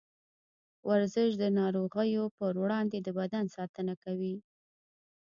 [0.89, 4.35] ورزش د نارغيو پر وړاندې د بدن ساتنه کوي.